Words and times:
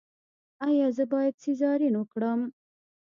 ایا 0.67 0.87
زه 0.97 1.03
باید 1.13 1.35
سیزارین 1.43 1.93
وکړم؟ 1.97 2.39